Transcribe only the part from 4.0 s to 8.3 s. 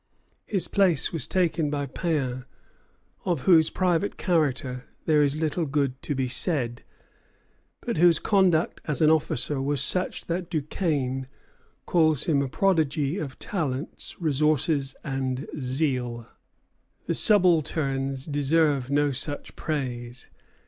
character there is little good to be said, but whose